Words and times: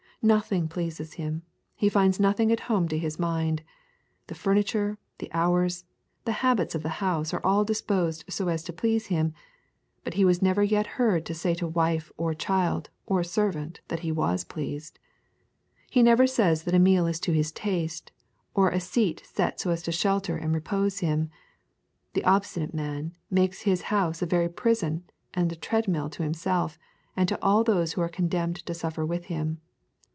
Nothing 0.23 0.67
pleases 0.67 1.13
him; 1.13 1.41
he 1.73 1.89
finds 1.89 2.19
nothing 2.19 2.51
at 2.51 2.59
home 2.69 2.87
to 2.89 2.97
his 2.99 3.17
mind. 3.17 3.63
The 4.27 4.35
furniture, 4.35 4.99
the 5.17 5.31
hours, 5.33 5.83
the 6.25 6.31
habits 6.45 6.75
of 6.75 6.83
the 6.83 7.01
house 7.01 7.33
are 7.33 7.43
all 7.43 7.65
disposed 7.65 8.25
so 8.29 8.47
as 8.47 8.61
to 8.65 8.71
please 8.71 9.07
him; 9.07 9.33
but 10.03 10.13
he 10.13 10.23
was 10.23 10.39
never 10.39 10.61
yet 10.61 10.85
heard 11.01 11.25
to 11.25 11.33
say 11.33 11.55
to 11.55 11.67
wife, 11.67 12.11
or 12.17 12.35
child, 12.35 12.91
or 13.07 13.23
servant 13.23 13.81
that 13.87 14.01
he 14.01 14.11
was 14.11 14.43
pleased. 14.43 14.99
He 15.89 16.03
never 16.03 16.27
says 16.27 16.65
that 16.65 16.75
a 16.75 16.77
meal 16.77 17.07
is 17.07 17.19
to 17.21 17.33
his 17.33 17.51
taste 17.51 18.11
or 18.53 18.69
a 18.69 18.79
seat 18.79 19.23
set 19.25 19.59
so 19.59 19.71
as 19.71 19.81
to 19.81 19.91
shelter 19.91 20.37
and 20.37 20.53
repose 20.53 20.99
him. 20.99 21.31
The 22.13 22.25
obstinate 22.25 22.75
man 22.75 23.15
makes 23.31 23.61
his 23.61 23.81
house 23.89 24.21
a 24.21 24.27
very 24.27 24.49
prison 24.49 25.03
and 25.33 25.59
treadmill 25.63 26.11
to 26.11 26.21
himself 26.21 26.77
and 27.17 27.27
to 27.27 27.41
all 27.41 27.63
those 27.63 27.93
who 27.93 28.01
are 28.01 28.07
condemned 28.07 28.57
to 28.67 28.75
suffer 28.75 29.03
with 29.03 29.25
him. 29.25 29.59